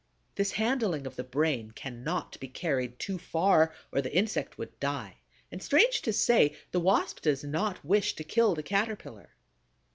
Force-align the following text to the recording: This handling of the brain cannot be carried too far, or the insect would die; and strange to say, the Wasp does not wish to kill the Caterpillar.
This 0.33 0.53
handling 0.53 1.05
of 1.05 1.15
the 1.15 1.23
brain 1.23 1.73
cannot 1.75 2.39
be 2.39 2.47
carried 2.47 2.97
too 2.97 3.19
far, 3.19 3.71
or 3.91 4.01
the 4.01 4.11
insect 4.11 4.57
would 4.57 4.79
die; 4.79 5.17
and 5.51 5.61
strange 5.61 6.01
to 6.01 6.11
say, 6.11 6.55
the 6.71 6.79
Wasp 6.79 7.21
does 7.21 7.43
not 7.43 7.85
wish 7.85 8.15
to 8.15 8.23
kill 8.23 8.55
the 8.55 8.63
Caterpillar. 8.63 9.35